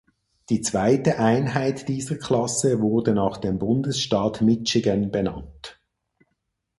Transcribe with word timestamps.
Die 0.49 0.61
zweite 0.61 1.19
Einheit 1.19 1.87
dieser 1.87 2.15
Klasse 2.17 2.81
wurde 2.81 3.13
nach 3.13 3.37
dem 3.37 3.59
Bundesstaat 3.59 4.41
Michigan 4.41 5.11
benannt. 5.11 5.79